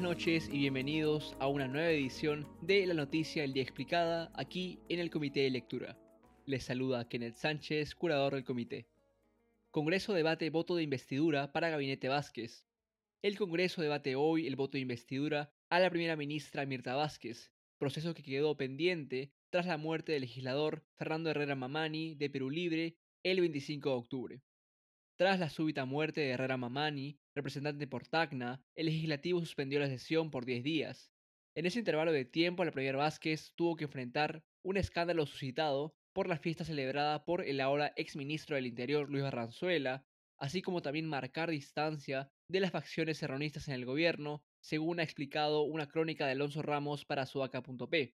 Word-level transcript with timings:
Buenas 0.00 0.16
noches 0.16 0.48
y 0.50 0.56
bienvenidos 0.56 1.36
a 1.40 1.46
una 1.46 1.68
nueva 1.68 1.90
edición 1.90 2.48
de 2.62 2.86
La 2.86 2.94
Noticia 2.94 3.42
del 3.42 3.52
Día 3.52 3.62
Explicada 3.62 4.32
aquí 4.34 4.78
en 4.88 4.98
el 4.98 5.10
Comité 5.10 5.40
de 5.40 5.50
Lectura. 5.50 5.98
Les 6.46 6.64
saluda 6.64 7.06
Kenneth 7.06 7.34
Sánchez, 7.34 7.94
curador 7.96 8.32
del 8.32 8.42
comité. 8.42 8.88
Congreso 9.70 10.14
debate 10.14 10.48
voto 10.48 10.74
de 10.74 10.84
investidura 10.84 11.52
para 11.52 11.68
Gabinete 11.68 12.08
Vázquez. 12.08 12.66
El 13.20 13.36
Congreso 13.36 13.82
debate 13.82 14.16
hoy 14.16 14.46
el 14.46 14.56
voto 14.56 14.78
de 14.78 14.80
investidura 14.80 15.52
a 15.68 15.78
la 15.80 15.90
primera 15.90 16.16
ministra 16.16 16.64
Mirta 16.64 16.94
Vázquez, 16.94 17.52
proceso 17.76 18.14
que 18.14 18.22
quedó 18.22 18.56
pendiente 18.56 19.34
tras 19.50 19.66
la 19.66 19.76
muerte 19.76 20.12
del 20.12 20.22
legislador 20.22 20.82
Fernando 20.96 21.28
Herrera 21.28 21.56
Mamani 21.56 22.14
de 22.14 22.30
Perú 22.30 22.48
Libre 22.48 22.96
el 23.22 23.42
25 23.42 23.90
de 23.90 23.96
octubre. 23.96 24.42
Tras 25.20 25.38
la 25.38 25.50
súbita 25.50 25.84
muerte 25.84 26.22
de 26.22 26.30
Herrera 26.30 26.56
Mamani, 26.56 27.18
representante 27.34 27.86
por 27.86 28.08
Tacna, 28.08 28.64
el 28.74 28.86
legislativo 28.86 29.38
suspendió 29.40 29.78
la 29.78 29.86
sesión 29.86 30.30
por 30.30 30.46
10 30.46 30.64
días. 30.64 31.12
En 31.54 31.66
ese 31.66 31.80
intervalo 31.80 32.10
de 32.10 32.24
tiempo, 32.24 32.64
la 32.64 32.70
Premier 32.70 32.96
Vázquez 32.96 33.52
tuvo 33.54 33.76
que 33.76 33.84
enfrentar 33.84 34.42
un 34.64 34.78
escándalo 34.78 35.26
suscitado 35.26 35.94
por 36.14 36.26
la 36.26 36.38
fiesta 36.38 36.64
celebrada 36.64 37.26
por 37.26 37.44
el 37.44 37.60
ahora 37.60 37.92
exministro 37.96 38.56
del 38.56 38.64
Interior 38.64 39.10
Luis 39.10 39.22
Barranzuela, 39.22 40.06
así 40.38 40.62
como 40.62 40.80
también 40.80 41.06
marcar 41.06 41.50
distancia 41.50 42.30
de 42.48 42.60
las 42.60 42.70
facciones 42.70 43.22
erronistas 43.22 43.68
en 43.68 43.74
el 43.74 43.84
gobierno, 43.84 44.42
según 44.62 45.00
ha 45.00 45.02
explicado 45.02 45.64
una 45.64 45.86
crónica 45.86 46.24
de 46.24 46.32
Alonso 46.32 46.62
Ramos 46.62 47.04
para 47.04 47.26
Sudaca.p. 47.26 48.14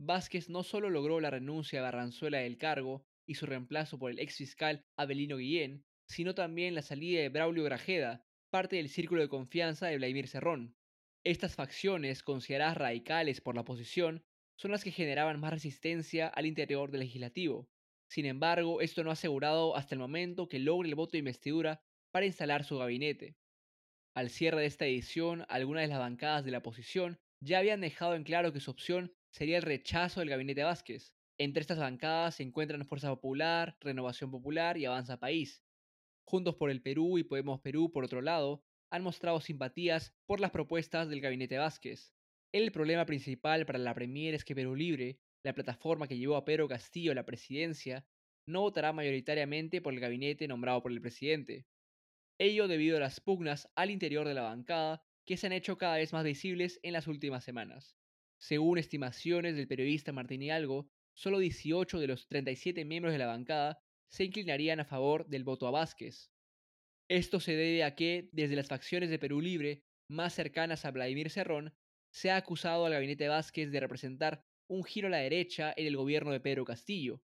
Vázquez 0.00 0.50
no 0.50 0.64
solo 0.64 0.90
logró 0.90 1.20
la 1.20 1.30
renuncia 1.30 1.78
de 1.78 1.84
Barranzuela 1.84 2.38
del 2.38 2.58
cargo 2.58 3.04
y 3.28 3.36
su 3.36 3.46
reemplazo 3.46 3.96
por 3.96 4.10
el 4.10 4.18
ex 4.18 4.38
fiscal 4.38 4.84
Abelino 4.96 5.36
Guillén, 5.36 5.84
sino 6.06 6.34
también 6.34 6.74
la 6.74 6.82
salida 6.82 7.20
de 7.20 7.28
Braulio 7.28 7.64
Grajeda, 7.64 8.24
parte 8.50 8.76
del 8.76 8.88
círculo 8.88 9.22
de 9.22 9.28
confianza 9.28 9.86
de 9.86 9.96
Vladimir 9.96 10.28
Cerrón. 10.28 10.76
Estas 11.24 11.56
facciones, 11.56 12.22
consideradas 12.22 12.76
radicales 12.76 13.40
por 13.40 13.54
la 13.54 13.62
oposición, 13.62 14.24
son 14.56 14.70
las 14.70 14.84
que 14.84 14.92
generaban 14.92 15.40
más 15.40 15.52
resistencia 15.52 16.28
al 16.28 16.46
interior 16.46 16.90
del 16.90 17.00
legislativo. 17.00 17.68
Sin 18.08 18.24
embargo, 18.24 18.80
esto 18.80 19.02
no 19.02 19.10
ha 19.10 19.14
asegurado 19.14 19.76
hasta 19.76 19.94
el 19.94 19.98
momento 19.98 20.48
que 20.48 20.60
logre 20.60 20.88
el 20.88 20.94
voto 20.94 21.12
de 21.12 21.18
investidura 21.18 21.82
para 22.12 22.26
instalar 22.26 22.64
su 22.64 22.78
gabinete. 22.78 23.36
Al 24.14 24.30
cierre 24.30 24.60
de 24.60 24.66
esta 24.66 24.86
edición, 24.86 25.44
algunas 25.48 25.82
de 25.82 25.88
las 25.88 25.98
bancadas 25.98 26.44
de 26.44 26.52
la 26.52 26.58
oposición 26.58 27.18
ya 27.40 27.58
habían 27.58 27.80
dejado 27.80 28.14
en 28.14 28.24
claro 28.24 28.52
que 28.52 28.60
su 28.60 28.70
opción 28.70 29.12
sería 29.30 29.58
el 29.58 29.62
rechazo 29.62 30.20
del 30.20 30.30
gabinete 30.30 30.62
Vázquez. 30.62 31.12
Entre 31.38 31.60
estas 31.60 31.78
bancadas 31.78 32.36
se 32.36 32.42
encuentran 32.42 32.86
Fuerza 32.86 33.10
Popular, 33.10 33.76
Renovación 33.80 34.30
Popular 34.30 34.78
y 34.78 34.86
Avanza 34.86 35.18
País, 35.18 35.62
Juntos 36.28 36.56
por 36.56 36.70
el 36.70 36.82
Perú 36.82 37.18
y 37.18 37.22
Podemos 37.22 37.60
Perú, 37.60 37.92
por 37.92 38.04
otro 38.04 38.20
lado, 38.20 38.64
han 38.90 39.04
mostrado 39.04 39.40
simpatías 39.40 40.12
por 40.26 40.40
las 40.40 40.50
propuestas 40.50 41.08
del 41.08 41.20
gabinete 41.20 41.56
Vázquez. 41.56 42.12
El 42.52 42.72
problema 42.72 43.06
principal 43.06 43.64
para 43.64 43.78
la 43.78 43.94
Premier 43.94 44.34
es 44.34 44.44
que 44.44 44.56
Perú 44.56 44.74
Libre, 44.74 45.20
la 45.44 45.54
plataforma 45.54 46.08
que 46.08 46.18
llevó 46.18 46.34
a 46.34 46.44
Pedro 46.44 46.66
Castillo 46.66 47.12
a 47.12 47.14
la 47.14 47.24
presidencia, 47.24 48.04
no 48.48 48.62
votará 48.62 48.92
mayoritariamente 48.92 49.80
por 49.80 49.94
el 49.94 50.00
gabinete 50.00 50.48
nombrado 50.48 50.82
por 50.82 50.90
el 50.90 51.00
presidente. 51.00 51.64
Ello 52.38 52.66
debido 52.66 52.96
a 52.96 53.00
las 53.00 53.20
pugnas 53.20 53.68
al 53.76 53.92
interior 53.92 54.26
de 54.26 54.34
la 54.34 54.42
bancada 54.42 55.04
que 55.26 55.36
se 55.36 55.46
han 55.46 55.52
hecho 55.52 55.78
cada 55.78 55.96
vez 55.96 56.12
más 56.12 56.24
visibles 56.24 56.80
en 56.82 56.92
las 56.92 57.06
últimas 57.06 57.44
semanas. 57.44 57.96
Según 58.38 58.78
estimaciones 58.78 59.54
del 59.54 59.68
periodista 59.68 60.12
Martín 60.12 60.42
Hidalgo, 60.42 60.90
solo 61.14 61.38
18 61.38 62.00
de 62.00 62.06
los 62.08 62.26
37 62.26 62.84
miembros 62.84 63.12
de 63.12 63.18
la 63.18 63.26
bancada 63.26 63.80
se 64.10 64.24
inclinarían 64.24 64.80
a 64.80 64.84
favor 64.84 65.26
del 65.26 65.44
voto 65.44 65.66
a 65.66 65.70
Vázquez. 65.70 66.30
Esto 67.08 67.40
se 67.40 67.54
debe 67.54 67.84
a 67.84 67.94
que, 67.94 68.28
desde 68.32 68.56
las 68.56 68.68
facciones 68.68 69.10
de 69.10 69.18
Perú 69.18 69.40
Libre 69.40 69.82
más 70.08 70.34
cercanas 70.34 70.84
a 70.84 70.90
Vladimir 70.90 71.30
Cerrón, 71.30 71.74
se 72.12 72.30
ha 72.30 72.36
acusado 72.36 72.86
al 72.86 72.92
gabinete 72.92 73.28
Vázquez 73.28 73.70
de 73.70 73.80
representar 73.80 74.44
un 74.68 74.84
giro 74.84 75.08
a 75.08 75.10
la 75.10 75.18
derecha 75.18 75.72
en 75.76 75.86
el 75.86 75.96
gobierno 75.96 76.32
de 76.32 76.40
Pedro 76.40 76.64
Castillo, 76.64 77.22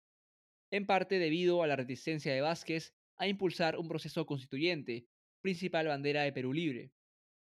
en 0.71 0.85
parte 0.85 1.19
debido 1.19 1.63
a 1.63 1.67
la 1.67 1.75
reticencia 1.75 2.33
de 2.33 2.41
Vázquez 2.41 2.93
a 3.17 3.27
impulsar 3.27 3.77
un 3.77 3.87
proceso 3.87 4.25
constituyente, 4.25 5.07
principal 5.41 5.87
bandera 5.87 6.23
de 6.23 6.33
Perú 6.33 6.53
Libre. 6.53 6.91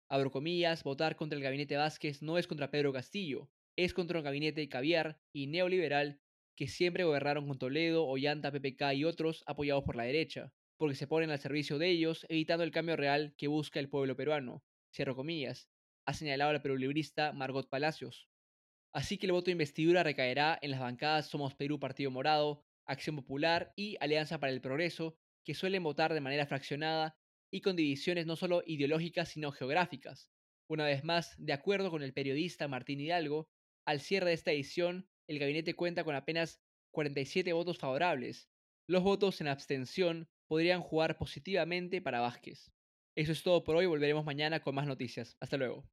Abro 0.08 0.30
comillas, 0.30 0.82
votar 0.82 1.16
contra 1.16 1.36
el 1.36 1.42
gabinete 1.42 1.76
Vázquez 1.76 2.22
no 2.22 2.38
es 2.38 2.46
contra 2.46 2.70
Pedro 2.70 2.92
Castillo, 2.92 3.50
es 3.76 3.94
contra 3.94 4.18
un 4.18 4.24
gabinete 4.24 4.68
caviar 4.68 5.20
y 5.32 5.46
neoliberal 5.46 6.20
que 6.60 6.68
siempre 6.68 7.04
gobernaron 7.04 7.48
con 7.48 7.58
Toledo, 7.58 8.04
Ollanta, 8.04 8.52
PPK 8.52 8.92
y 8.92 9.06
otros 9.06 9.42
apoyados 9.46 9.82
por 9.82 9.96
la 9.96 10.02
derecha, 10.02 10.52
porque 10.76 10.94
se 10.94 11.06
ponen 11.06 11.30
al 11.30 11.38
servicio 11.38 11.78
de 11.78 11.88
ellos, 11.88 12.26
evitando 12.28 12.64
el 12.64 12.70
cambio 12.70 12.96
real 12.96 13.32
que 13.38 13.48
busca 13.48 13.80
el 13.80 13.88
pueblo 13.88 14.14
peruano. 14.14 14.62
Cierro 14.94 15.16
comillas, 15.16 15.70
ha 16.04 16.12
señalado 16.12 16.52
la 16.52 16.60
perulibrista 16.60 17.32
Margot 17.32 17.70
Palacios. 17.70 18.28
Así 18.92 19.16
que 19.16 19.24
el 19.24 19.32
voto 19.32 19.46
de 19.46 19.52
investidura 19.52 20.02
recaerá 20.02 20.58
en 20.60 20.72
las 20.72 20.80
bancadas 20.80 21.30
Somos 21.30 21.54
Perú 21.54 21.80
Partido 21.80 22.10
Morado, 22.10 22.62
Acción 22.84 23.16
Popular 23.16 23.72
y 23.74 23.96
Alianza 23.98 24.38
para 24.38 24.52
el 24.52 24.60
Progreso, 24.60 25.16
que 25.46 25.54
suelen 25.54 25.82
votar 25.82 26.12
de 26.12 26.20
manera 26.20 26.44
fraccionada 26.44 27.16
y 27.50 27.62
con 27.62 27.74
divisiones 27.74 28.26
no 28.26 28.36
solo 28.36 28.62
ideológicas 28.66 29.30
sino 29.30 29.50
geográficas. 29.50 30.28
Una 30.68 30.84
vez 30.84 31.04
más, 31.04 31.34
de 31.38 31.54
acuerdo 31.54 31.90
con 31.90 32.02
el 32.02 32.12
periodista 32.12 32.68
Martín 32.68 33.00
Hidalgo, 33.00 33.48
al 33.86 34.00
cierre 34.00 34.28
de 34.28 34.34
esta 34.34 34.52
edición, 34.52 35.08
el 35.30 35.38
gabinete 35.38 35.74
cuenta 35.74 36.02
con 36.02 36.16
apenas 36.16 36.60
47 36.90 37.52
votos 37.52 37.78
favorables. 37.78 38.48
Los 38.88 39.04
votos 39.04 39.40
en 39.40 39.46
abstención 39.46 40.28
podrían 40.48 40.82
jugar 40.82 41.18
positivamente 41.18 42.02
para 42.02 42.18
Vázquez. 42.18 42.72
Eso 43.14 43.30
es 43.30 43.44
todo 43.44 43.62
por 43.62 43.76
hoy, 43.76 43.86
volveremos 43.86 44.24
mañana 44.24 44.60
con 44.60 44.74
más 44.74 44.88
noticias. 44.88 45.36
Hasta 45.38 45.56
luego. 45.56 45.84